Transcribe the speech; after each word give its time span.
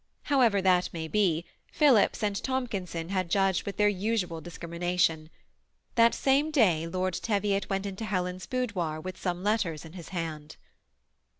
However 0.23 0.63
that 0.63 0.91
may 0.93 1.07
be, 1.07 1.45
Phillips 1.71 2.23
and 2.23 2.35
Tomkin 2.35 2.87
son 2.87 3.09
had 3.09 3.29
judged 3.29 3.67
with 3.67 3.77
their 3.77 3.87
usual 3.87 4.41
discrimination. 4.41 5.29
That 5.93 6.15
same 6.15 6.49
day 6.49 6.87
Lord 6.87 7.13
Tevlot 7.13 7.69
went 7.69 7.85
into 7.85 8.05
Helen's 8.05 8.47
boudoir 8.47 8.99
with 8.99 9.21
some 9.21 9.43
letters 9.43 9.85
in 9.85 9.93
his 9.93 10.09
hand. 10.09 10.55